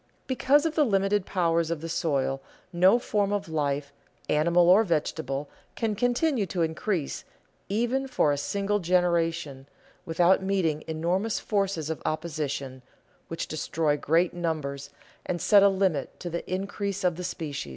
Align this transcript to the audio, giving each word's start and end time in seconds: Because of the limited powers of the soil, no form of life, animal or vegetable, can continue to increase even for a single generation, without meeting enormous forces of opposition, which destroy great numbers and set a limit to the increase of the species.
Because 0.25 0.65
of 0.65 0.73
the 0.73 0.83
limited 0.83 1.27
powers 1.27 1.69
of 1.69 1.79
the 1.79 1.87
soil, 1.87 2.41
no 2.73 2.97
form 2.97 3.31
of 3.31 3.47
life, 3.47 3.93
animal 4.29 4.67
or 4.67 4.83
vegetable, 4.83 5.47
can 5.75 5.93
continue 5.93 6.47
to 6.47 6.63
increase 6.63 7.23
even 7.69 8.07
for 8.07 8.31
a 8.31 8.37
single 8.39 8.79
generation, 8.79 9.67
without 10.03 10.41
meeting 10.41 10.83
enormous 10.87 11.39
forces 11.39 11.91
of 11.91 12.01
opposition, 12.03 12.81
which 13.27 13.47
destroy 13.47 13.95
great 13.95 14.33
numbers 14.33 14.89
and 15.23 15.39
set 15.39 15.61
a 15.61 15.69
limit 15.69 16.19
to 16.19 16.31
the 16.31 16.51
increase 16.51 17.03
of 17.03 17.15
the 17.15 17.23
species. 17.23 17.69